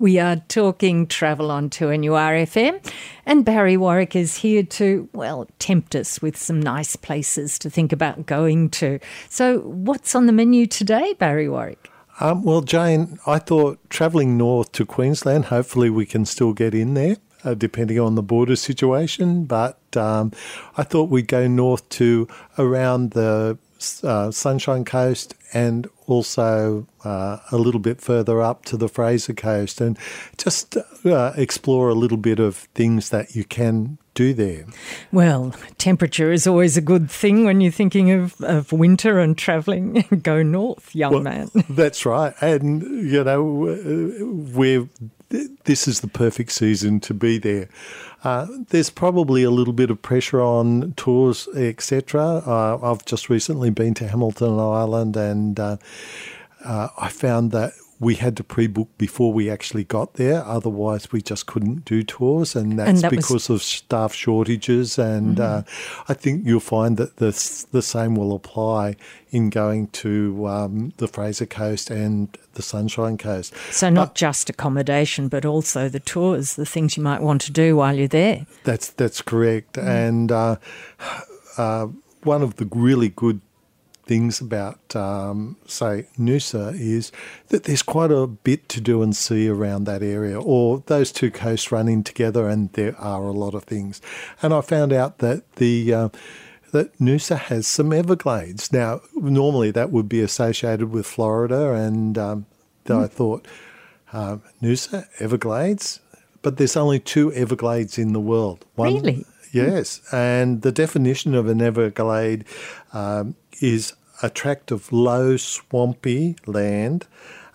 We 0.00 0.18
are 0.18 0.36
talking 0.48 1.06
travel 1.06 1.52
on 1.52 1.70
2NURFM, 1.70 2.92
and 3.24 3.44
Barry 3.44 3.76
Warwick 3.76 4.16
is 4.16 4.38
here 4.38 4.64
to, 4.64 5.08
well, 5.12 5.46
tempt 5.60 5.94
us 5.94 6.20
with 6.20 6.36
some 6.36 6.58
nice 6.60 6.96
places 6.96 7.60
to 7.60 7.70
think 7.70 7.92
about 7.92 8.26
going 8.26 8.70
to. 8.70 8.98
So, 9.28 9.60
what's 9.60 10.16
on 10.16 10.26
the 10.26 10.32
menu 10.32 10.66
today, 10.66 11.12
Barry 11.14 11.48
Warwick? 11.48 11.88
Um, 12.18 12.42
well, 12.42 12.62
Jane, 12.62 13.20
I 13.24 13.38
thought 13.38 13.78
travelling 13.88 14.36
north 14.36 14.72
to 14.72 14.84
Queensland, 14.84 15.46
hopefully 15.46 15.90
we 15.90 16.06
can 16.06 16.26
still 16.26 16.52
get 16.52 16.74
in 16.74 16.94
there. 16.94 17.16
Uh, 17.44 17.52
depending 17.52 18.00
on 18.00 18.14
the 18.14 18.22
border 18.22 18.56
situation, 18.56 19.44
but 19.44 19.78
um, 19.98 20.32
I 20.78 20.82
thought 20.82 21.10
we'd 21.10 21.28
go 21.28 21.46
north 21.46 21.86
to 21.90 22.26
around 22.56 23.10
the 23.10 23.58
uh, 24.02 24.30
Sunshine 24.30 24.84
Coast 24.84 25.34
and 25.52 25.88
also 26.06 26.86
uh, 27.04 27.38
a 27.50 27.56
little 27.56 27.80
bit 27.80 28.00
further 28.00 28.42
up 28.42 28.64
to 28.66 28.76
the 28.76 28.88
Fraser 28.88 29.34
Coast 29.34 29.80
and 29.80 29.98
just 30.36 30.76
uh, 31.04 31.32
explore 31.36 31.88
a 31.88 31.94
little 31.94 32.16
bit 32.16 32.38
of 32.38 32.56
things 32.74 33.10
that 33.10 33.34
you 33.34 33.44
can 33.44 33.98
do 34.14 34.32
there. 34.32 34.64
Well, 35.12 35.54
temperature 35.78 36.32
is 36.32 36.46
always 36.46 36.76
a 36.76 36.80
good 36.80 37.10
thing 37.10 37.44
when 37.44 37.60
you're 37.60 37.72
thinking 37.72 38.10
of, 38.10 38.40
of 38.40 38.72
winter 38.72 39.18
and 39.18 39.36
travelling. 39.36 40.04
Go 40.22 40.42
north, 40.42 40.94
young 40.94 41.12
well, 41.12 41.22
man. 41.22 41.50
That's 41.68 42.06
right. 42.06 42.34
And, 42.40 42.82
you 43.10 43.24
know, 43.24 43.42
we're 44.54 44.88
this 45.64 45.88
is 45.88 46.00
the 46.00 46.08
perfect 46.08 46.52
season 46.52 47.00
to 47.00 47.14
be 47.14 47.38
there. 47.38 47.68
Uh, 48.22 48.46
there's 48.70 48.90
probably 48.90 49.42
a 49.42 49.50
little 49.50 49.72
bit 49.72 49.90
of 49.90 50.00
pressure 50.00 50.40
on 50.40 50.92
tours, 50.96 51.48
etc. 51.54 52.42
Uh, 52.46 52.78
I've 52.82 53.04
just 53.04 53.28
recently 53.28 53.70
been 53.70 53.94
to 53.94 54.08
Hamilton 54.08 54.58
Island, 54.58 55.16
and 55.16 55.60
uh, 55.60 55.76
uh 56.64 56.88
I 56.98 57.08
found 57.08 57.50
that 57.52 57.72
we 58.04 58.14
had 58.16 58.36
to 58.36 58.44
pre-book 58.44 58.88
before 58.98 59.32
we 59.32 59.48
actually 59.48 59.84
got 59.84 60.14
there. 60.14 60.44
Otherwise, 60.44 61.10
we 61.10 61.22
just 61.22 61.46
couldn't 61.46 61.86
do 61.86 62.02
tours, 62.02 62.54
and 62.54 62.78
that's 62.78 62.90
and 62.90 62.98
that 62.98 63.10
because 63.10 63.48
was... 63.48 63.50
of 63.50 63.62
staff 63.62 64.12
shortages. 64.12 64.98
And 64.98 65.38
mm-hmm. 65.38 65.70
uh, 65.70 66.04
I 66.06 66.14
think 66.14 66.46
you'll 66.46 66.60
find 66.60 66.98
that 66.98 67.16
the 67.16 67.32
the 67.72 67.82
same 67.82 68.14
will 68.14 68.34
apply 68.34 68.96
in 69.30 69.50
going 69.50 69.88
to 69.88 70.46
um, 70.46 70.92
the 70.98 71.08
Fraser 71.08 71.46
Coast 71.46 71.90
and 71.90 72.36
the 72.52 72.62
Sunshine 72.62 73.16
Coast. 73.16 73.54
So 73.70 73.88
not 73.88 74.08
but, 74.08 74.14
just 74.14 74.50
accommodation, 74.50 75.28
but 75.28 75.44
also 75.44 75.88
the 75.88 76.00
tours, 76.00 76.54
the 76.56 76.66
things 76.66 76.96
you 76.96 77.02
might 77.02 77.22
want 77.22 77.40
to 77.42 77.52
do 77.52 77.76
while 77.76 77.96
you're 77.96 78.06
there. 78.06 78.46
That's 78.64 78.90
that's 78.90 79.22
correct. 79.22 79.74
Mm. 79.74 80.08
And 80.08 80.32
uh, 80.32 80.56
uh, 81.56 81.86
one 82.22 82.42
of 82.42 82.56
the 82.56 82.68
really 82.70 83.08
good 83.08 83.40
things 84.06 84.40
about, 84.40 84.94
um, 84.94 85.56
say, 85.66 86.06
Noosa 86.18 86.78
is 86.78 87.10
that 87.48 87.64
there's 87.64 87.82
quite 87.82 88.10
a 88.10 88.26
bit 88.26 88.68
to 88.70 88.80
do 88.80 89.02
and 89.02 89.16
see 89.16 89.48
around 89.48 89.84
that 89.84 90.02
area, 90.02 90.40
or 90.40 90.82
those 90.86 91.10
two 91.12 91.30
coasts 91.30 91.72
running 91.72 92.04
together, 92.04 92.48
and 92.48 92.72
there 92.72 92.96
are 92.98 93.24
a 93.24 93.32
lot 93.32 93.54
of 93.54 93.64
things. 93.64 94.00
And 94.42 94.52
I 94.52 94.60
found 94.60 94.92
out 94.92 95.18
that 95.18 95.50
the 95.56 95.94
uh, 95.94 96.08
that 96.72 96.98
Noosa 96.98 97.38
has 97.38 97.66
some 97.66 97.92
Everglades. 97.92 98.72
Now, 98.72 99.00
normally 99.14 99.70
that 99.70 99.90
would 99.90 100.08
be 100.08 100.20
associated 100.20 100.90
with 100.90 101.06
Florida, 101.06 101.72
and 101.72 102.18
um, 102.18 102.46
mm. 102.86 103.04
I 103.04 103.06
thought 103.06 103.46
uh, 104.12 104.38
Noosa 104.60 105.06
Everglades, 105.20 106.00
but 106.42 106.56
there's 106.56 106.76
only 106.76 106.98
two 106.98 107.32
Everglades 107.32 107.96
in 107.96 108.12
the 108.12 108.20
world. 108.20 108.64
One, 108.74 108.94
really? 108.94 109.24
Yes, 109.54 110.00
and 110.12 110.62
the 110.62 110.72
definition 110.72 111.34
of 111.34 111.48
an 111.48 111.60
Everglade 111.60 112.44
um, 112.92 113.34
is 113.60 113.94
a 114.22 114.30
tract 114.30 114.70
of 114.70 114.92
low, 114.92 115.36
swampy 115.36 116.36
land 116.46 117.06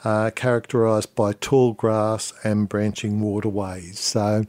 uh, 0.03 0.31
characterised 0.31 1.13
by 1.15 1.33
tall 1.33 1.73
grass 1.73 2.33
and 2.43 2.69
branching 2.69 3.19
waterways. 3.21 3.99
So, 3.99 4.45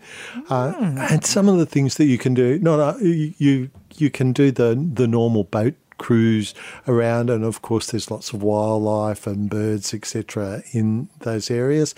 uh, 0.48 0.72
mm. 0.74 1.10
and 1.10 1.24
some 1.24 1.48
of 1.48 1.58
the 1.58 1.66
things 1.66 1.96
that 1.96 2.04
you 2.04 2.18
can 2.18 2.34
do, 2.34 2.58
not 2.58 2.78
uh, 2.78 2.98
you 2.98 3.70
you 3.96 4.10
can 4.10 4.32
do 4.32 4.50
the 4.50 4.74
the 4.94 5.08
normal 5.08 5.44
boat 5.44 5.74
cruise 5.98 6.54
around, 6.88 7.30
and 7.30 7.44
of 7.44 7.62
course, 7.62 7.90
there's 7.90 8.10
lots 8.10 8.32
of 8.32 8.42
wildlife 8.42 9.26
and 9.26 9.50
birds, 9.50 9.92
etc., 9.92 10.62
in 10.72 11.08
those 11.20 11.50
areas. 11.50 11.94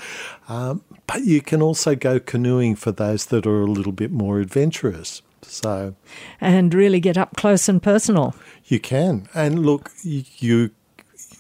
Um, 0.49 0.83
but 1.07 1.23
you 1.23 1.41
can 1.41 1.63
also 1.63 1.95
go 1.95 2.19
canoeing 2.19 2.75
for 2.75 2.91
those 2.91 3.27
that 3.27 3.47
are 3.47 3.61
a 3.63 3.67
little 3.71 3.93
bit 3.93 4.11
more 4.11 4.41
adventurous. 4.41 5.23
So, 5.43 5.95
and 6.41 6.73
really 6.73 7.01
get 7.01 7.19
up 7.19 7.37
close 7.37 7.69
and 7.69 7.83
personal. 7.83 8.35
You 8.65 8.81
can, 8.81 9.29
and 9.35 9.67
look, 9.67 9.91
you 10.03 10.71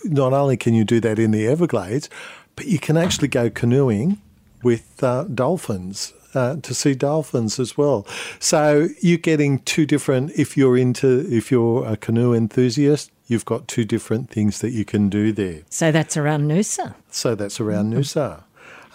not 0.04 0.32
only 0.32 0.56
can 0.56 0.74
you 0.74 0.84
do 0.84 1.00
that 1.00 1.18
in 1.18 1.30
the 1.30 1.46
Everglades, 1.46 2.10
but 2.56 2.66
you 2.66 2.78
can 2.78 2.96
actually 2.96 3.28
go 3.28 3.50
canoeing 3.50 4.20
with 4.62 5.02
uh, 5.02 5.24
dolphins. 5.24 6.12
Uh, 6.34 6.56
to 6.62 6.72
see 6.72 6.94
dolphins 6.94 7.60
as 7.60 7.76
well. 7.76 8.06
So 8.38 8.88
you're 9.02 9.18
getting 9.18 9.58
two 9.58 9.84
different. 9.84 10.32
If 10.34 10.56
you're 10.56 10.78
into, 10.78 11.30
if 11.30 11.50
you're 11.50 11.86
a 11.86 11.94
canoe 11.94 12.32
enthusiast, 12.32 13.10
you've 13.26 13.44
got 13.44 13.68
two 13.68 13.84
different 13.84 14.30
things 14.30 14.60
that 14.60 14.70
you 14.70 14.86
can 14.86 15.10
do 15.10 15.32
there. 15.32 15.60
So 15.68 15.92
that's 15.92 16.16
around 16.16 16.48
Noosa. 16.48 16.94
So 17.10 17.34
that's 17.34 17.60
around 17.60 17.92
mm-hmm. 17.92 18.00
Noosa. 18.00 18.44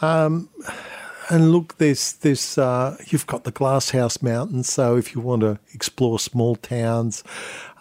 Um, 0.01 0.49
and 1.29 1.51
look, 1.51 1.77
there's 1.77 2.13
there's 2.13 2.57
uh, 2.57 2.97
you've 3.07 3.27
got 3.27 3.43
the 3.43 3.51
Glasshouse 3.51 4.21
Mountains. 4.21 4.69
So 4.69 4.95
if 4.95 5.13
you 5.13 5.21
want 5.21 5.41
to 5.41 5.59
explore 5.73 6.19
small 6.19 6.55
towns, 6.55 7.23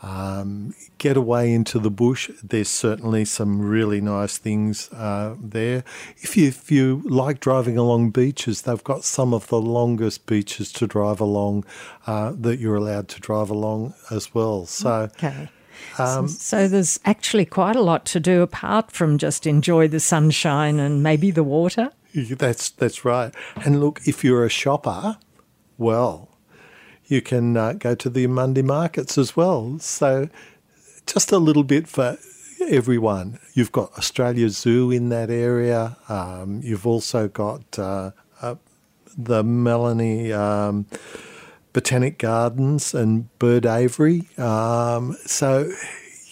um, 0.03 0.75
get 0.99 1.17
away 1.17 1.53
into 1.53 1.79
the 1.79 1.91
bush, 1.91 2.31
there's 2.43 2.69
certainly 2.69 3.25
some 3.25 3.61
really 3.61 4.01
nice 4.01 4.39
things 4.39 4.91
uh, 4.93 5.37
there. 5.41 5.85
If 6.19 6.37
you 6.37 6.49
if 6.49 6.71
you 6.71 7.03
like 7.05 7.41
driving 7.41 7.79
along 7.79 8.11
beaches, 8.11 8.63
they've 8.63 8.85
got 8.85 9.05
some 9.05 9.33
of 9.33 9.47
the 9.49 9.61
longest 9.61 10.27
beaches 10.27 10.73
to 10.73 10.87
drive 10.87 11.21
along 11.21 11.65
uh, 12.07 12.33
that 12.37 12.59
you're 12.59 12.77
allowed 12.77 13.09
to 13.09 13.21
drive 13.21 13.51
along 13.51 13.95
as 14.11 14.35
well. 14.35 14.67
So. 14.67 15.09
Okay. 15.17 15.49
Um, 15.99 16.27
so, 16.29 16.37
so, 16.39 16.69
there's 16.69 16.99
actually 17.05 17.45
quite 17.45 17.77
a 17.77 17.83
lot 17.83 18.07
to 18.07 18.21
do 18.21 18.41
apart 18.41 18.91
from 18.91 19.19
just 19.19 19.47
enjoy 19.47 19.89
the 19.89 20.01
sunshine 20.01 20.81
and 20.81 21.03
maybe 21.03 21.31
the 21.31 21.45
water. 21.45 21.91
That's 22.25 22.71
that's 22.71 23.05
right. 23.05 23.35
And 23.65 23.81
look, 23.81 24.01
if 24.07 24.25
you're 24.25 24.45
a 24.45 24.49
shopper, 24.49 25.19
well, 25.79 26.29
you 27.07 27.21
can 27.23 27.57
uh, 27.57 27.75
go 27.75 27.95
to 27.95 28.11
the 28.11 28.27
Eumundi 28.27 28.65
markets 28.65 29.19
as 29.19 29.37
well. 29.37 29.79
So 29.79 30.29
just 31.07 31.33
a 31.33 31.39
little 31.39 31.65
bit 31.65 31.89
for 31.89 32.19
everyone. 32.69 33.39
You've 33.55 33.73
got 33.73 33.93
Australia 33.97 34.49
Zoo 34.49 34.91
in 34.91 35.09
that 35.11 35.31
area. 35.31 35.97
Um, 36.09 36.61
you've 36.65 36.87
also 36.87 37.29
got 37.29 37.79
uh, 37.79 38.11
uh, 38.41 38.57
the 39.17 39.43
Maleny 39.43 40.33
um, 40.33 40.87
Botanic 41.73 42.19
Gardens 42.19 42.95
and 42.95 43.37
Bird 43.39 43.67
Aviary. 43.67 44.29
Um, 44.39 45.17
so 45.27 45.71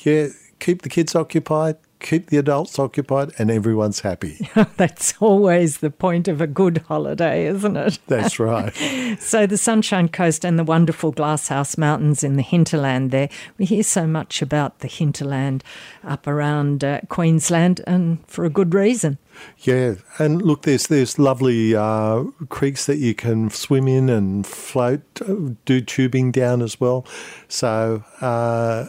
yeah, 0.03 0.28
keep 0.59 0.83
the 0.83 0.89
kids 0.89 1.15
occupied 1.15 1.77
keep 2.04 2.26
the 2.26 2.37
adults 2.37 2.78
occupied 2.78 3.32
and 3.38 3.50
everyone's 3.50 4.00
happy. 4.00 4.48
That's 4.76 5.15
always 5.20 5.78
the 5.78 5.91
point 5.91 6.28
of 6.28 6.41
a 6.41 6.47
good 6.47 6.84
holiday, 6.87 7.47
isn't 7.47 7.76
it? 7.76 7.98
That's 8.06 8.38
right. 8.38 8.75
so, 9.20 9.47
the 9.47 9.56
Sunshine 9.56 10.09
Coast 10.09 10.44
and 10.44 10.59
the 10.59 10.65
wonderful 10.65 11.12
Glasshouse 11.12 11.78
Mountains 11.78 12.22
in 12.22 12.37
the 12.37 12.42
hinterland 12.42 13.10
there. 13.10 13.31
We 13.56 13.65
hear 13.65 13.82
so 13.82 14.06
much 14.06 14.42
about 14.42 14.81
the 14.81 14.88
hinterland 14.88 15.65
up 16.04 16.26
around 16.26 16.84
uh, 16.84 17.00
Queensland, 17.09 17.81
and 17.87 18.25
for 18.26 18.44
a 18.44 18.50
good 18.50 18.75
reason. 18.75 19.19
Yeah, 19.60 19.94
and 20.19 20.42
look, 20.42 20.62
there's 20.62 20.88
there's 20.88 21.19
lovely 21.19 21.75
uh, 21.75 22.25
creeks 22.50 22.84
that 22.86 22.98
you 22.98 23.15
can 23.15 23.48
swim 23.48 23.88
in 23.88 24.10
and 24.10 24.47
float, 24.47 25.00
uh, 25.22 25.54
do 25.65 25.81
tubing 25.81 26.32
down 26.32 26.60
as 26.60 26.78
well. 26.78 27.06
So 27.48 28.04
uh, 28.21 28.86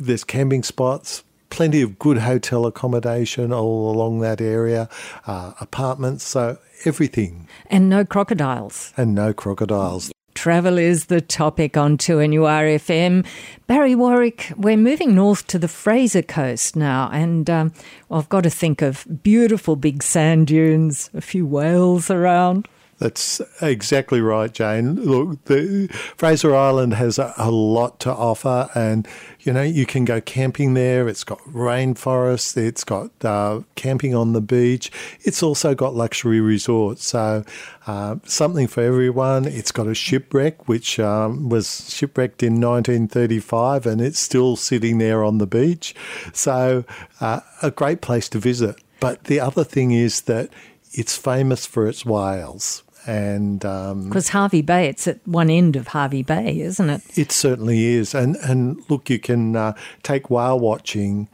there's 0.00 0.24
camping 0.24 0.64
spots, 0.64 1.22
plenty 1.52 1.82
of 1.82 1.98
good 1.98 2.16
hotel 2.16 2.64
accommodation 2.64 3.52
all 3.52 3.90
along 3.90 4.20
that 4.20 4.40
area, 4.40 4.88
uh, 5.26 5.52
apartments, 5.60 6.24
so 6.24 6.56
everything. 6.86 7.46
And 7.66 7.90
no 7.90 8.06
crocodiles. 8.06 8.94
And 8.96 9.14
no 9.14 9.34
crocodiles. 9.34 10.10
Travel 10.34 10.78
is 10.78 11.06
the 11.06 11.20
topic 11.20 11.76
on 11.76 11.98
2NURFM. 11.98 13.26
Barry 13.66 13.94
Warwick, 13.94 14.50
we're 14.56 14.78
moving 14.78 15.14
north 15.14 15.46
to 15.48 15.58
the 15.58 15.68
Fraser 15.68 16.22
Coast 16.22 16.74
now, 16.74 17.10
and 17.12 17.50
um, 17.50 17.72
well, 18.08 18.20
I've 18.20 18.30
got 18.30 18.44
to 18.44 18.50
think 18.50 18.80
of 18.80 19.06
beautiful 19.22 19.76
big 19.76 20.02
sand 20.02 20.46
dunes, 20.46 21.10
a 21.12 21.20
few 21.20 21.44
whales 21.44 22.10
around. 22.10 22.66
That's 23.02 23.40
exactly 23.60 24.20
right, 24.20 24.52
Jane. 24.52 24.94
Look, 24.94 25.46
the 25.46 25.88
Fraser 26.16 26.54
Island 26.54 26.94
has 26.94 27.18
a, 27.18 27.34
a, 27.36 27.50
lot 27.50 27.98
to 28.00 28.12
offer, 28.12 28.70
and 28.76 29.08
you 29.40 29.52
know 29.52 29.62
you 29.62 29.86
can 29.86 30.04
go 30.04 30.20
camping 30.20 30.74
there. 30.74 31.08
It's 31.08 31.24
got 31.24 31.40
rainforests. 31.40 32.56
It's 32.56 32.84
got 32.84 33.10
uh, 33.24 33.62
camping 33.74 34.14
on 34.14 34.34
the 34.34 34.40
beach. 34.40 34.92
It's 35.22 35.42
also 35.42 35.74
got 35.74 35.96
luxury 35.96 36.40
resorts. 36.40 37.04
So 37.04 37.44
uh, 37.88 38.16
something 38.22 38.68
for 38.68 38.84
everyone. 38.84 39.46
It's 39.46 39.72
got 39.72 39.88
a 39.88 39.94
shipwreck, 39.94 40.68
which 40.68 41.00
um, 41.00 41.48
was 41.48 41.92
shipwrecked 41.92 42.44
in 42.44 42.60
1935, 42.60 43.84
and 43.84 44.00
it's 44.00 44.20
still 44.20 44.54
sitting 44.54 44.98
there 44.98 45.24
on 45.24 45.38
the 45.38 45.48
beach. 45.48 45.92
So 46.32 46.84
uh, 47.20 47.40
a 47.62 47.72
great 47.72 48.00
place 48.00 48.28
to 48.28 48.38
visit. 48.38 48.76
But 49.00 49.24
the 49.24 49.40
other 49.40 49.64
thing 49.64 49.90
is 49.90 50.20
that 50.22 50.50
it's 50.92 51.16
famous 51.16 51.66
for 51.66 51.88
its 51.88 52.06
whales. 52.06 52.84
And 53.06 53.64
um, 53.64 54.08
Because 54.08 54.28
Hervey 54.30 54.62
Bay, 54.62 54.88
it's 54.88 55.06
at 55.08 55.26
one 55.26 55.50
end 55.50 55.76
of 55.76 55.88
Hervey 55.88 56.22
Bay, 56.22 56.60
isn't 56.60 56.88
it? 56.90 57.02
it 57.18 57.32
certainly 57.32 57.84
is. 57.86 58.14
And 58.14 58.36
and 58.36 58.80
look, 58.88 59.10
you 59.10 59.18
can 59.18 59.56
uh, 59.56 59.72
take 60.02 60.30
whale 60.30 60.58
watching 60.60 61.28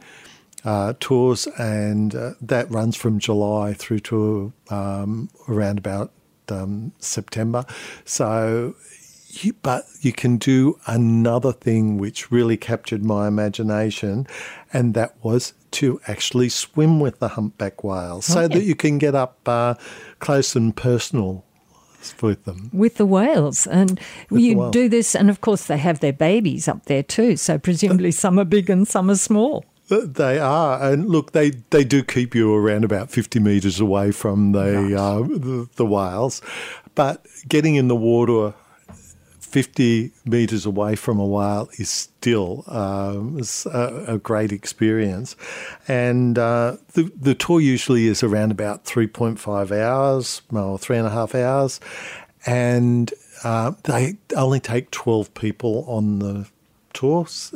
uh, 0.65 0.93
tours, 0.99 1.47
and 1.57 2.15
uh, 2.15 2.31
that 2.41 2.69
runs 2.71 2.95
from 2.95 3.19
July 3.19 3.73
through 3.73 3.99
to 3.99 4.51
um, 4.69 5.29
around 5.47 5.77
about 5.77 6.11
um, 6.49 6.91
September. 6.99 7.65
So. 8.05 8.75
You, 9.31 9.53
but 9.61 9.83
you 10.01 10.11
can 10.11 10.37
do 10.37 10.79
another 10.87 11.53
thing 11.53 11.99
which 11.99 12.31
really 12.31 12.57
captured 12.57 13.05
my 13.05 13.27
imagination, 13.27 14.25
and 14.73 14.95
that 14.95 15.23
was 15.23 15.53
to 15.69 16.01
actually 16.07 16.49
swim 16.49 16.99
with 16.99 17.19
the 17.19 17.27
humpback 17.27 17.83
whales 17.83 18.25
so 18.25 18.39
Okay. 18.39 18.55
that 18.57 18.63
you 18.63 18.73
can 18.73 18.97
get 18.97 19.13
up 19.13 19.37
uh, 19.47 19.75
close 20.17 20.55
and 20.55 20.75
personal 20.75 21.45
with 22.21 22.45
them. 22.45 22.69
With 22.73 22.95
the 22.95 23.05
whales. 23.05 23.67
And 23.67 23.99
the 24.29 24.41
you 24.41 24.69
do 24.71 24.89
this, 24.89 25.15
and 25.15 25.29
of 25.29 25.41
course, 25.41 25.65
they 25.65 25.77
have 25.77 25.99
their 25.99 26.13
babies 26.13 26.67
up 26.67 26.85
there 26.85 27.03
too. 27.03 27.35
So 27.37 27.57
presumably 27.57 28.11
some 28.11 28.39
are 28.39 28.45
big 28.45 28.69
and 28.69 28.87
some 28.87 29.09
are 29.09 29.15
small. 29.15 29.65
Uh, 29.91 30.01
They 30.05 30.37
are, 30.39 30.91
and 30.91 31.09
look, 31.09 31.31
they, 31.31 31.51
they 31.69 31.83
do 31.83 32.03
keep 32.03 32.35
you 32.35 32.53
around 32.53 32.83
about 32.83 33.09
fifty 33.09 33.39
metres 33.39 33.79
away 33.79 34.11
from 34.11 34.51
the, 34.51 34.95
uh, 34.95 35.21
the 35.23 35.67
the 35.75 35.85
whales, 35.85 36.41
but 36.95 37.25
getting 37.47 37.75
in 37.75 37.87
the 37.87 37.95
water 37.95 38.53
fifty 39.49 40.11
metres 40.25 40.65
away 40.65 40.95
from 40.95 41.19
a 41.19 41.25
whale 41.25 41.69
is 41.77 41.89
still 41.89 42.63
um, 42.67 43.41
a, 43.65 44.15
a 44.15 44.17
great 44.17 44.51
experience, 44.51 45.35
and 45.87 46.37
uh, 46.37 46.77
the 46.93 47.11
the 47.19 47.35
tour 47.35 47.59
usually 47.59 48.07
is 48.07 48.23
around 48.23 48.51
about 48.51 48.85
three 48.85 49.07
point 49.07 49.39
five 49.39 49.71
hours, 49.71 50.41
or 50.51 50.77
three 50.77 50.97
and 50.97 51.07
a 51.07 51.11
half 51.11 51.33
hours, 51.33 51.79
and 52.45 53.13
uh, 53.43 53.71
they 53.83 54.17
only 54.35 54.59
take 54.59 54.91
twelve 54.91 55.33
people 55.33 55.83
on 55.87 56.19
the 56.19 56.47
tours. 56.93 57.53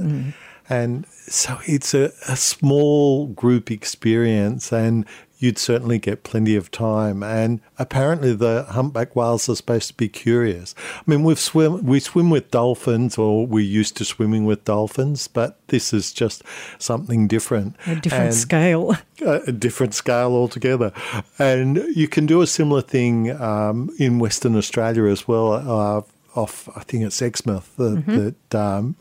And 0.70 1.06
so 1.28 1.58
it's 1.66 1.94
a, 1.94 2.12
a 2.30 2.38
small 2.38 3.28
group 3.28 3.70
experience, 3.70 4.72
and 4.72 5.06
you'd 5.44 5.58
certainly 5.58 6.00
get 6.00 6.24
plenty 6.24 6.56
of 6.56 6.72
time. 6.72 7.22
And 7.22 7.60
apparently, 7.78 8.34
the 8.34 8.64
humpback 8.70 9.16
whales 9.16 9.50
are 9.50 9.56
supposed 9.56 9.90
to 9.90 9.94
be 9.94 10.08
curious. 10.08 10.74
I 10.96 11.04
mean, 11.06 11.24
we've 11.24 11.40
swim 11.40 11.86
we 11.86 12.00
swim 12.00 12.30
with 12.30 12.50
dolphins, 12.52 13.18
or 13.18 13.46
we're 13.46 13.60
used 13.80 13.98
to 13.98 14.06
swimming 14.06 14.46
with 14.46 14.64
dolphins, 14.64 15.28
but 15.28 15.58
this 15.68 15.94
is 15.94 16.14
just 16.14 16.44
something 16.80 17.28
different. 17.28 17.76
A 17.86 17.96
different 17.96 18.26
And- 18.26 18.34
scale. 18.34 18.92
a 19.22 19.42
a 19.48 19.52
different 19.52 19.94
scale 19.94 20.32
altogether. 20.34 20.92
And 21.38 21.78
you 21.96 22.08
can 22.08 22.26
do 22.26 22.42
a 22.42 22.48
similar 22.48 22.82
thing 22.82 23.32
um, 23.42 23.90
in 24.00 24.20
Western 24.20 24.56
Australia 24.56 25.06
as 25.06 25.28
well. 25.28 25.54
Uh, 25.54 26.02
off, 26.36 26.68
I 26.76 26.82
think 26.84 27.04
it's 27.04 27.22
Exmouth 27.22 27.76
that, 27.78 28.36
that 28.52 28.60
um, 28.60 28.96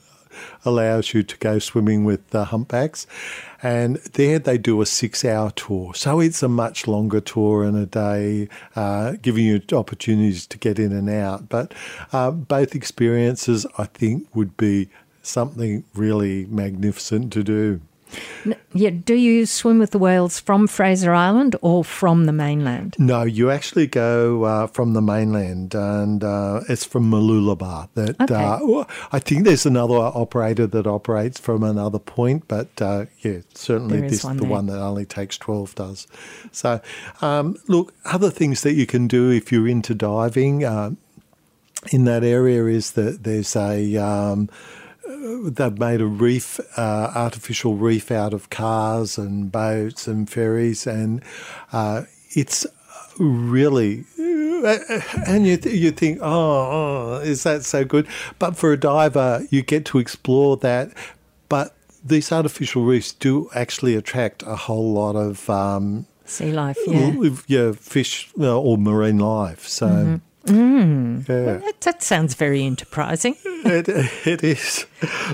allows 0.64 1.14
you 1.14 1.22
to 1.22 1.36
go 1.38 1.58
swimming 1.58 2.04
with 2.04 2.28
the 2.30 2.46
humpbacks. 2.46 3.06
And 3.62 3.96
there 4.14 4.38
they 4.38 4.58
do 4.58 4.80
a 4.80 4.86
six 4.86 5.24
hour 5.24 5.50
tour. 5.50 5.94
So 5.94 6.20
it's 6.20 6.42
a 6.42 6.48
much 6.48 6.86
longer 6.86 7.20
tour 7.20 7.64
in 7.64 7.76
a 7.76 7.86
day, 7.86 8.48
uh, 8.74 9.12
giving 9.22 9.44
you 9.44 9.62
opportunities 9.72 10.46
to 10.48 10.58
get 10.58 10.78
in 10.78 10.92
and 10.92 11.08
out. 11.08 11.48
But 11.48 11.74
uh, 12.12 12.30
both 12.30 12.74
experiences, 12.74 13.66
I 13.78 13.84
think, 13.84 14.28
would 14.34 14.56
be 14.56 14.88
something 15.22 15.84
really 15.94 16.46
magnificent 16.46 17.32
to 17.34 17.44
do. 17.44 17.80
Yeah. 18.74 18.90
Do 18.90 19.14
you 19.14 19.46
swim 19.46 19.78
with 19.78 19.90
the 19.90 19.98
whales 19.98 20.40
from 20.40 20.66
Fraser 20.66 21.12
Island 21.12 21.56
or 21.60 21.84
from 21.84 22.24
the 22.26 22.32
mainland? 22.32 22.96
No, 22.98 23.22
you 23.22 23.50
actually 23.50 23.86
go 23.86 24.44
uh, 24.44 24.66
from 24.66 24.92
the 24.94 25.02
mainland, 25.02 25.74
and 25.74 26.24
uh, 26.24 26.60
it's 26.68 26.84
from 26.84 27.10
Mooloolaba. 27.10 27.88
That 27.94 28.20
Okay. 28.20 28.34
uh, 28.34 28.84
I 29.12 29.18
think 29.18 29.44
there's 29.44 29.66
another 29.66 29.94
operator 29.96 30.66
that 30.66 30.86
operates 30.86 31.38
from 31.38 31.62
another 31.62 31.98
point, 31.98 32.48
but 32.48 32.68
uh, 32.80 33.06
yeah, 33.20 33.40
certainly 33.54 33.96
There 33.98 34.06
is 34.06 34.12
this 34.12 34.24
one 34.24 34.36
the 34.36 34.42
there. 34.42 34.50
one 34.50 34.66
that 34.66 34.80
only 34.80 35.04
takes 35.04 35.38
twelve 35.38 35.74
does. 35.74 36.06
So, 36.50 36.80
um, 37.20 37.56
look, 37.68 37.94
other 38.04 38.30
things 38.30 38.62
that 38.62 38.74
you 38.74 38.86
can 38.86 39.06
do 39.08 39.30
if 39.30 39.52
you're 39.52 39.68
into 39.68 39.94
diving. 39.94 40.64
Uh, 40.64 40.90
in 41.90 42.04
that 42.04 42.22
area 42.22 42.64
is 42.66 42.92
that 42.92 43.24
there's 43.24 43.56
a 43.56 43.96
um, 43.96 44.48
uh, 44.48 44.54
they've 45.06 45.78
made 45.78 46.00
a 46.00 46.06
reef, 46.06 46.60
uh, 46.76 47.12
artificial 47.14 47.76
reef 47.76 48.10
out 48.10 48.32
of 48.34 48.50
cars 48.50 49.18
and 49.18 49.50
boats 49.50 50.06
and 50.06 50.28
ferries, 50.28 50.86
and 50.86 51.22
uh, 51.72 52.02
it's 52.30 52.66
really. 53.18 54.04
uh, 54.18 54.78
And 55.26 55.46
you 55.46 55.56
th- 55.56 55.74
you 55.74 55.90
think, 55.90 56.18
oh, 56.22 56.28
oh, 56.28 57.20
is 57.22 57.42
that 57.42 57.64
so 57.64 57.84
good? 57.84 58.06
But 58.38 58.56
for 58.56 58.72
a 58.72 58.76
diver, 58.76 59.44
you 59.50 59.62
get 59.62 59.84
to 59.86 59.98
explore 59.98 60.56
that. 60.58 60.92
But 61.48 61.74
these 62.04 62.32
artificial 62.32 62.84
reefs 62.84 63.12
do 63.12 63.48
actually 63.54 63.94
attract 63.96 64.42
a 64.44 64.56
whole 64.56 64.92
lot 64.92 65.16
of 65.16 65.48
um, 65.50 66.06
Sea 66.24 66.52
life, 66.52 66.78
yeah. 66.86 67.30
yeah, 67.46 67.72
fish 67.72 68.30
uh, 68.40 68.58
or 68.58 68.78
marine 68.78 69.18
life. 69.18 69.66
So, 69.68 69.86
Mm-hmm. 69.86 70.16
Yeah 70.46 71.58
That, 71.58 71.80
that 71.82 72.02
sounds 72.02 72.34
very 72.34 72.64
enterprising. 72.64 73.36
it, 73.44 73.88
it 74.26 74.42
is. 74.42 74.86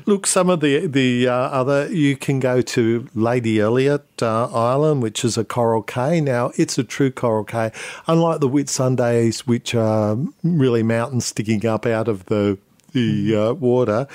Look, 0.07 0.27
some 0.27 0.51
of 0.51 0.61
the 0.61 0.87
the 0.87 1.29
uh, 1.29 1.33
other 1.33 1.89
you 1.93 2.17
can 2.17 2.41
go 2.41 2.61
to 2.61 3.09
Lady 3.15 3.61
Elliot 3.61 4.05
uh, 4.23 4.47
Island, 4.53 5.03
which 5.03 5.25
is 5.25 5.39
a 5.39 5.45
coral 5.45 5.83
cay. 5.83 6.21
Now 6.21 6.53
it's 6.57 6.79
a 6.79 6.85
true 6.85 7.11
coral 7.11 7.45
cay, 7.45 7.73
unlike 8.07 8.41
the 8.41 8.49
Whitsundays, 8.49 9.41
which 9.41 9.75
are 9.75 10.17
really 10.43 10.83
mountains 10.83 11.27
sticking 11.27 11.65
up 11.67 11.87
out 11.87 12.09
of 12.09 12.27
the 12.27 12.59
the 12.93 13.37
uh, 13.37 13.53
water. 13.53 14.07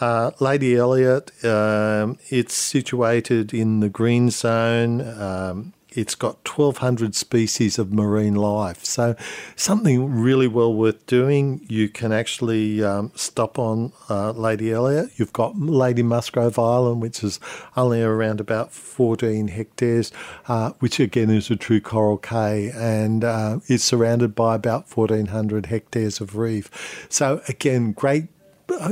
Uh, 0.00 0.30
Lady 0.40 0.76
Elliot, 0.76 1.30
um, 1.44 2.18
it's 2.28 2.54
situated 2.54 3.52
in 3.54 3.80
the 3.80 3.88
green 3.88 4.30
zone. 4.30 5.00
Um, 5.00 5.72
it's 5.96 6.14
got 6.14 6.36
1,200 6.48 7.14
species 7.14 7.78
of 7.78 7.92
marine 7.92 8.34
life. 8.34 8.84
So, 8.84 9.14
something 9.56 10.14
really 10.20 10.48
well 10.48 10.72
worth 10.72 11.06
doing. 11.06 11.64
You 11.68 11.88
can 11.88 12.12
actually 12.12 12.82
um, 12.82 13.12
stop 13.14 13.58
on 13.58 13.92
uh, 14.08 14.32
Lady 14.32 14.72
Elliot. 14.72 15.10
You've 15.16 15.32
got 15.32 15.56
Lady 15.58 16.02
Musgrave 16.02 16.58
Island, 16.58 17.02
which 17.02 17.22
is 17.22 17.40
only 17.76 18.02
around 18.02 18.40
about 18.40 18.72
14 18.72 19.48
hectares, 19.48 20.12
uh, 20.48 20.72
which 20.80 21.00
again 21.00 21.30
is 21.30 21.50
a 21.50 21.56
true 21.56 21.80
coral 21.80 22.18
cay 22.18 22.70
and 22.74 23.24
uh, 23.24 23.60
is 23.68 23.82
surrounded 23.84 24.34
by 24.34 24.54
about 24.54 24.94
1,400 24.94 25.66
hectares 25.66 26.20
of 26.20 26.36
reef. 26.36 27.06
So, 27.08 27.42
again, 27.48 27.92
great 27.92 28.31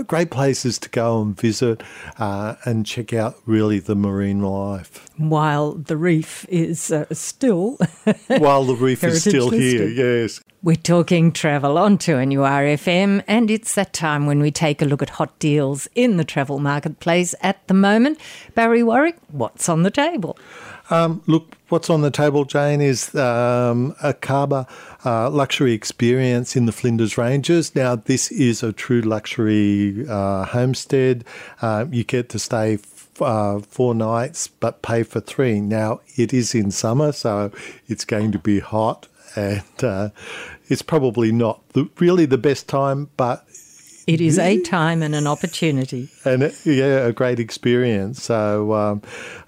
great 0.07 0.31
places 0.31 0.79
to 0.79 0.89
go 0.89 1.21
and 1.23 1.39
visit 1.39 1.83
uh, 2.19 2.57
and 2.65 2.87
check 2.87 3.13
out 3.13 3.37
really 3.47 3.79
the 3.79 3.95
marine 3.95 4.43
life 4.43 5.09
While 5.17 5.73
the 5.73 5.97
reef 5.97 6.47
is 6.49 6.91
uh, 6.91 7.07
still. 7.13 7.79
while 8.27 8.65
the 8.65 8.75
reef 8.75 9.05
is 9.05 9.21
still 9.21 9.51
here. 9.51 9.89
Yes. 9.89 10.41
We're 10.63 10.77
talking 10.77 11.33
travel 11.33 11.79
on 11.79 11.97
2NURFM, 11.97 13.25
and 13.27 13.51
it's 13.51 13.75
that 13.77 13.95
time 13.95 14.27
when 14.27 14.41
we 14.41 14.51
take 14.51 14.83
a 14.83 14.85
look 14.85 15.01
at 15.01 15.09
hot 15.09 15.39
deals 15.39 15.89
in 15.95 16.19
the 16.19 16.25
travel 16.25 16.59
marketplace 16.59 17.35
at 17.41 17.67
the 17.67 17.73
moment. 17.73 18.19
Barry 18.55 18.83
Warwick, 18.83 19.17
what's 19.29 19.71
on 19.71 19.85
the 19.85 19.91
table? 19.91 20.37
Um, 20.91 21.23
look, 21.27 21.57
what's 21.69 21.89
on 21.89 22.01
the 22.03 22.11
table, 22.11 22.45
Jane, 22.45 22.81
is 22.81 23.15
um, 23.15 23.95
Arkaba 24.03 24.69
uh, 25.05 25.31
luxury 25.31 25.73
experience 25.73 26.57
in 26.57 26.67
the 26.67 26.73
Flinders 26.73 27.17
Ranges. 27.17 27.75
Now, 27.77 27.95
this 27.95 28.33
is 28.33 28.63
a 28.65 28.73
true 28.73 29.01
luxury 29.01 30.05
uh, 30.09 30.45
homestead. 30.47 31.25
Uh, 31.63 31.87
you 31.91 32.03
get 32.03 32.29
to 32.31 32.41
stay 32.41 32.79
uh, 33.21 33.61
four 33.61 33.95
nights, 33.95 34.49
but 34.49 34.83
pay 34.83 35.05
for 35.05 35.21
three. 35.21 35.61
Now, 35.61 36.01
it 36.17 36.35
is 36.35 36.55
in 36.55 36.73
summer, 36.73 37.13
so 37.13 37.53
it's 37.87 38.05
going 38.05 38.33
to 38.33 38.39
be 38.39 38.59
hot, 38.59 39.07
and 39.37 39.85
uh, 39.85 40.11
it's 40.69 40.83
probably 40.83 41.31
not 41.31 41.67
the, 41.71 41.89
really 42.01 42.27
the 42.27 42.39
best 42.39 42.69
time, 42.69 43.11
but 43.17 43.45
It 44.11 44.21
is 44.21 44.41
a 44.41 44.61
time 44.63 45.05
and 45.05 45.15
an 45.15 45.29
opportunity. 45.29 46.09
and 46.25 46.53
yeah, 46.65 47.07
a 47.07 47.13
great 47.13 47.39
experience. 47.39 48.21
So 48.25 48.73
um, 48.73 49.03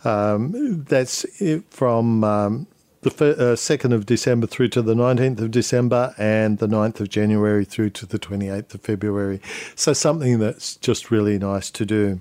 um, 0.05 0.85
that's 0.85 1.25
it 1.41 1.65
from 1.71 2.23
um, 2.23 2.69
the 3.01 3.11
fir- 3.11 3.33
uh, 3.33 3.57
2nd 3.57 3.93
of 3.93 4.07
December 4.07 4.47
through 4.47 4.69
to 4.69 4.81
the 4.81 4.95
19th 4.95 5.41
of 5.41 5.51
December 5.51 6.15
and 6.17 6.59
the 6.59 6.69
9th 6.69 7.01
of 7.01 7.09
January 7.09 7.65
through 7.65 7.91
to 7.91 8.07
the 8.07 8.21
28th 8.21 8.75
of 8.75 8.81
February. 8.83 9.41
So 9.75 9.93
something 9.93 10.39
that's 10.39 10.77
just 10.77 11.11
really 11.11 11.41
nice 11.41 11.69
to 11.73 11.85
do. 11.85 12.21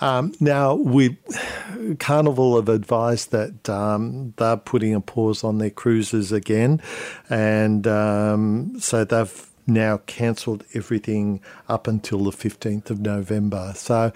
Um, 0.00 0.32
now, 0.38 0.76
we 0.76 1.18
Carnival 1.98 2.54
have 2.54 2.68
advised 2.68 3.32
that 3.32 3.68
um, 3.68 4.32
they're 4.36 4.56
putting 4.56 4.94
a 4.94 5.00
pause 5.00 5.42
on 5.42 5.58
their 5.58 5.70
cruises 5.70 6.30
again, 6.30 6.80
and 7.28 7.88
um, 7.88 8.78
so 8.78 9.04
they've 9.04 9.49
now 9.70 9.98
cancelled 10.06 10.64
everything 10.74 11.40
up 11.68 11.86
until 11.86 12.24
the 12.24 12.30
15th 12.30 12.90
of 12.90 13.00
November. 13.00 13.72
So 13.74 14.12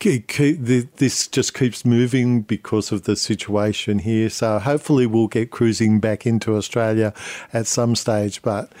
this 0.00 1.28
just 1.28 1.54
keeps 1.54 1.84
moving 1.84 2.42
because 2.42 2.92
of 2.92 3.02
the 3.02 3.16
situation 3.16 3.98
here. 3.98 4.30
So 4.30 4.58
hopefully 4.58 5.06
we'll 5.06 5.28
get 5.28 5.50
cruising 5.50 6.00
back 6.00 6.26
into 6.26 6.56
Australia 6.56 7.12
at 7.52 7.66
some 7.66 7.94
stage, 7.94 8.40
but 8.42 8.72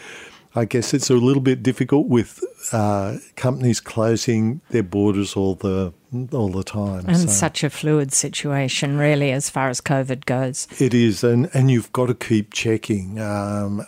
I 0.56 0.64
guess 0.64 0.94
it's 0.94 1.10
a 1.10 1.14
little 1.14 1.42
bit 1.42 1.62
difficult 1.62 2.06
with 2.06 2.42
uh, 2.72 3.16
companies 3.34 3.80
closing 3.80 4.60
their 4.70 4.84
borders 4.84 5.34
all 5.34 5.56
the 5.56 5.92
all 6.32 6.48
the 6.48 6.62
time. 6.62 7.04
And 7.08 7.18
so. 7.18 7.26
such 7.26 7.64
a 7.64 7.70
fluid 7.70 8.12
situation, 8.12 8.98
really, 8.98 9.32
as 9.32 9.50
far 9.50 9.68
as 9.68 9.80
COVID 9.80 10.26
goes. 10.26 10.68
It 10.78 10.94
is, 10.94 11.24
and, 11.24 11.50
and 11.52 11.72
you've 11.72 11.92
got 11.92 12.06
to 12.06 12.14
keep 12.14 12.52
checking. 12.52 13.20
Um, 13.20 13.84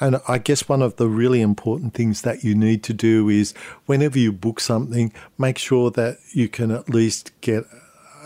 and 0.00 0.20
I 0.26 0.38
guess 0.38 0.68
one 0.68 0.82
of 0.82 0.96
the 0.96 1.06
really 1.06 1.40
important 1.40 1.94
things 1.94 2.22
that 2.22 2.42
you 2.42 2.56
need 2.56 2.82
to 2.84 2.92
do 2.92 3.28
is 3.28 3.54
whenever 3.86 4.18
you 4.18 4.32
book 4.32 4.58
something, 4.58 5.12
make 5.38 5.58
sure 5.58 5.92
that 5.92 6.18
you 6.32 6.48
can 6.48 6.72
at 6.72 6.88
least 6.88 7.30
get 7.40 7.64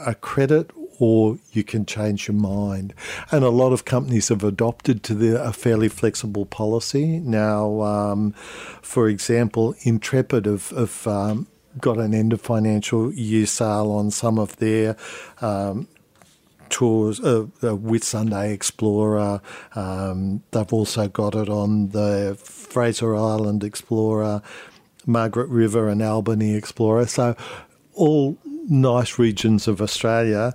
a 0.06 0.14
credit 0.14 0.70
or 0.98 1.38
you 1.52 1.64
can 1.64 1.86
change 1.86 2.28
your 2.28 2.36
mind. 2.36 2.94
And 3.30 3.44
a 3.44 3.50
lot 3.50 3.72
of 3.72 3.84
companies 3.84 4.28
have 4.28 4.44
adopted 4.44 5.02
to 5.04 5.14
the, 5.14 5.42
a 5.42 5.52
fairly 5.52 5.88
flexible 5.88 6.46
policy. 6.46 7.18
Now, 7.20 7.82
um, 7.82 8.32
for 8.82 9.08
example, 9.08 9.74
Intrepid 9.82 10.46
have, 10.46 10.70
have 10.70 11.06
um, 11.06 11.46
got 11.80 11.98
an 11.98 12.14
end 12.14 12.32
of 12.32 12.40
financial 12.40 13.12
year 13.12 13.46
sale 13.46 13.90
on 13.90 14.10
some 14.10 14.38
of 14.38 14.56
their 14.56 14.96
um, 15.40 15.88
tours 16.68 17.20
uh, 17.20 17.42
uh, 17.62 17.76
Whitsunday 17.76 18.52
Explorer. 18.52 19.40
Um, 19.74 20.42
they've 20.50 20.72
also 20.72 21.08
got 21.08 21.34
it 21.34 21.48
on 21.48 21.90
the 21.90 22.36
Fraser 22.40 23.14
Island 23.14 23.64
Explorer, 23.64 24.42
Margaret 25.06 25.48
River 25.48 25.88
and 25.88 26.02
Albany 26.02 26.54
Explorer. 26.54 27.06
So 27.06 27.36
all 27.94 28.38
nice 28.68 29.18
regions 29.18 29.68
of 29.68 29.80
Australia, 29.80 30.54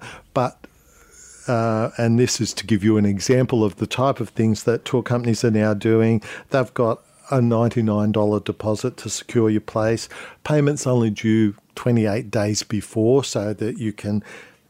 uh, 1.49 1.91
and 1.97 2.19
this 2.19 2.39
is 2.39 2.53
to 2.53 2.65
give 2.65 2.83
you 2.83 2.97
an 2.97 3.05
example 3.05 3.63
of 3.63 3.77
the 3.77 3.87
type 3.87 4.19
of 4.19 4.29
things 4.29 4.63
that 4.63 4.85
tour 4.85 5.01
companies 5.01 5.43
are 5.43 5.51
now 5.51 5.73
doing. 5.73 6.21
They've 6.51 6.73
got 6.73 7.03
a 7.31 7.39
$99 7.39 8.43
deposit 8.43 8.97
to 8.97 9.09
secure 9.09 9.49
your 9.49 9.61
place. 9.61 10.09
Payments 10.43 10.87
only 10.87 11.09
due 11.09 11.55
28 11.75 12.29
days 12.31 12.63
before 12.63 13.23
so 13.23 13.53
that 13.53 13.77
you 13.77 13.93
can 13.93 14.23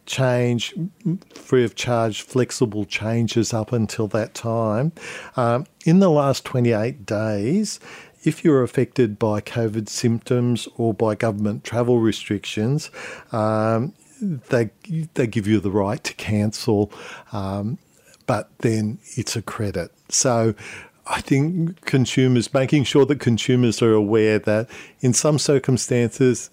change 0.06 0.74
free 1.36 1.64
of 1.64 1.76
charge 1.76 2.24
flexible 2.24 2.84
changes 2.84 3.54
up 3.54 3.72
until 3.72 4.08
that 4.08 4.34
time. 4.34 4.92
Um, 5.38 5.66
in 5.86 6.00
the 6.00 6.10
last 6.10 6.46
28 6.46 7.06
days, 7.06 7.80
if 8.24 8.44
you're 8.44 8.64
affected 8.64 9.18
by 9.18 9.40
COVID 9.42 9.88
symptoms 9.88 10.68
or 10.76 10.94
by 10.94 11.16
government 11.16 11.64
travel 11.64 12.00
restrictions, 12.00 12.92
um, 13.32 13.94
they 14.22 14.72
they 15.14 15.28
give 15.28 15.48
you 15.48 15.60
the 15.60 15.72
right 15.72 16.04
to 16.04 16.14
cancel, 16.16 16.92
um, 17.32 17.78
but 18.26 18.50
then 18.60 19.00
it's 19.16 19.36
a 19.36 19.42
credit. 19.42 19.92
So. 20.10 20.56
I 21.12 21.22
think 21.22 21.82
consumers, 21.86 22.54
making 22.54 22.84
sure 22.84 23.04
that 23.08 23.20
consumers 23.20 23.82
are 23.82 23.94
aware 23.94 24.38
that 24.38 24.70
in 25.00 25.12
some 25.14 25.40
circumstances 25.40 26.52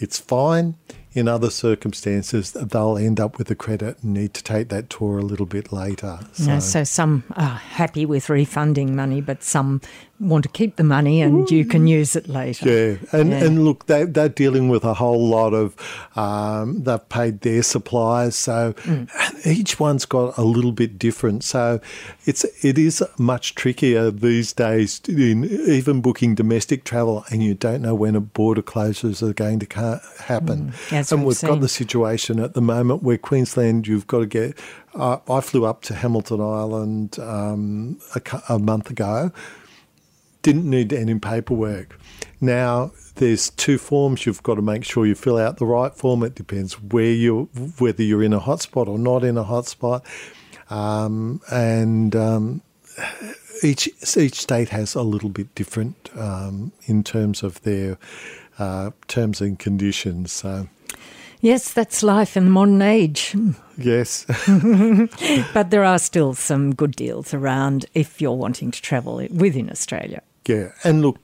it's 0.00 0.18
fine, 0.18 0.74
in 1.12 1.26
other 1.26 1.50
circumstances, 1.50 2.52
they'll 2.52 2.96
end 2.96 3.18
up 3.18 3.36
with 3.38 3.50
a 3.50 3.54
credit 3.54 4.02
and 4.02 4.14
need 4.14 4.32
to 4.34 4.44
take 4.44 4.68
that 4.68 4.88
tour 4.88 5.18
a 5.18 5.22
little 5.22 5.46
bit 5.46 5.72
later. 5.72 6.20
So, 6.32 6.44
yeah, 6.44 6.58
so 6.60 6.84
some 6.84 7.24
are 7.36 7.56
happy 7.56 8.06
with 8.06 8.30
refunding 8.30 8.94
money, 8.94 9.20
but 9.20 9.42
some 9.42 9.80
want 10.20 10.42
to 10.44 10.50
keep 10.50 10.76
the 10.76 10.84
money 10.84 11.22
and 11.22 11.50
you 11.50 11.64
can 11.64 11.86
use 11.86 12.14
it 12.14 12.28
later. 12.28 12.68
Yeah, 12.68 13.18
and, 13.18 13.30
yeah. 13.30 13.44
and 13.44 13.64
look, 13.64 13.86
they, 13.86 14.04
they're 14.04 14.28
dealing 14.28 14.68
with 14.68 14.84
a 14.84 14.94
whole 14.94 15.26
lot 15.26 15.54
of, 15.54 15.74
um, 16.14 16.82
they've 16.84 17.08
paid 17.08 17.40
their 17.40 17.62
suppliers, 17.62 18.36
so 18.36 18.74
mm. 18.74 19.46
each 19.46 19.80
one's 19.80 20.04
got 20.04 20.36
a 20.36 20.42
little 20.42 20.72
bit 20.72 20.98
different. 20.98 21.42
So 21.42 21.80
it's 22.26 22.44
it 22.64 22.78
is 22.78 23.02
much 23.18 23.54
trickier 23.54 24.10
these 24.10 24.52
days 24.52 25.00
in 25.08 25.44
even 25.44 26.00
booking 26.00 26.34
domestic 26.34 26.84
travel, 26.84 27.24
and 27.30 27.42
you 27.42 27.54
don't 27.54 27.80
know 27.82 27.94
when 27.94 28.14
a 28.14 28.20
border 28.20 28.62
closures 28.62 29.22
are 29.22 29.32
going 29.32 29.58
to 29.60 30.00
happen. 30.18 30.72
Mm, 30.72 31.12
and 31.12 31.24
we've 31.24 31.36
seen. 31.36 31.50
got 31.50 31.60
the 31.60 31.68
situation 31.68 32.38
at 32.40 32.54
the 32.54 32.60
moment 32.60 33.02
where 33.02 33.18
Queensland, 33.18 33.86
you've 33.86 34.06
got 34.06 34.20
to 34.20 34.26
get. 34.26 34.58
Uh, 34.92 35.18
I 35.28 35.40
flew 35.40 35.64
up 35.64 35.82
to 35.82 35.94
Hamilton 35.94 36.40
Island 36.40 37.18
um, 37.20 38.00
a, 38.16 38.42
a 38.48 38.58
month 38.58 38.90
ago 38.90 39.30
didn't 40.42 40.68
need 40.68 40.92
any 40.92 41.18
paperwork. 41.18 41.98
Now 42.40 42.92
there's 43.16 43.50
two 43.50 43.78
forms 43.78 44.24
you've 44.24 44.42
got 44.42 44.54
to 44.54 44.62
make 44.62 44.84
sure 44.84 45.06
you 45.06 45.14
fill 45.14 45.38
out 45.38 45.58
the 45.58 45.66
right 45.66 45.94
form. 45.94 46.22
It 46.22 46.34
depends 46.34 46.80
where 46.80 47.12
you 47.12 47.48
whether 47.78 48.02
you're 48.02 48.22
in 48.22 48.32
a 48.32 48.40
hotspot 48.40 48.88
or 48.88 48.98
not 48.98 49.24
in 49.24 49.36
a 49.36 49.44
hotspot, 49.44 50.02
um, 50.70 51.40
and 51.50 52.16
um, 52.16 52.62
each 53.62 53.88
each 54.16 54.40
state 54.40 54.70
has 54.70 54.94
a 54.94 55.02
little 55.02 55.28
bit 55.28 55.54
different 55.54 56.10
um, 56.16 56.72
in 56.86 57.04
terms 57.04 57.42
of 57.42 57.60
their 57.62 57.98
uh, 58.58 58.90
terms 59.08 59.40
and 59.40 59.58
conditions. 59.58 60.32
So. 60.32 60.68
Yes, 61.42 61.72
that's 61.72 62.02
life 62.02 62.36
in 62.36 62.44
the 62.44 62.50
modern 62.50 62.82
age. 62.82 63.34
Yes. 63.78 64.26
but 65.54 65.70
there 65.70 65.84
are 65.84 65.98
still 65.98 66.34
some 66.34 66.74
good 66.74 66.94
deals 66.94 67.32
around 67.32 67.86
if 67.94 68.20
you're 68.20 68.32
wanting 68.32 68.70
to 68.70 68.82
travel 68.82 69.26
within 69.30 69.70
Australia. 69.70 70.20
Yeah, 70.46 70.72
and 70.84 71.02
look, 71.02 71.18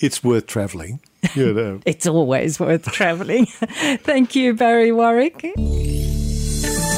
it's 0.00 0.22
worth 0.22 0.46
travelling. 0.46 1.00
You 1.34 1.52
know. 1.52 1.80
it's 1.86 2.06
always 2.06 2.60
worth 2.60 2.84
travelling. 2.92 3.46
Thank 4.02 4.34
you, 4.34 4.54
Barry 4.54 4.92
Warwick. 4.92 5.52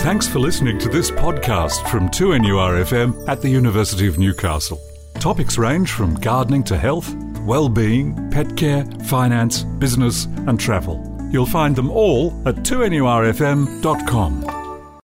Thanks 0.02 0.26
for 0.26 0.38
listening 0.38 0.78
to 0.78 0.88
this 0.88 1.10
podcast 1.10 1.86
from 1.90 2.08
2NURFM 2.08 3.28
at 3.28 3.42
the 3.42 3.50
University 3.50 4.06
of 4.06 4.18
Newcastle. 4.18 4.80
Topics 5.16 5.58
range 5.58 5.92
from 5.92 6.14
gardening 6.14 6.64
to 6.64 6.78
health, 6.78 7.14
well-being, 7.42 8.30
pet 8.30 8.56
care, 8.56 8.86
finance, 9.04 9.64
business 9.78 10.24
and 10.46 10.58
travel. 10.58 11.06
You'll 11.30 11.44
find 11.46 11.76
them 11.76 11.90
all 11.90 12.30
at 12.48 12.56
2NURFM.com. 12.56 14.49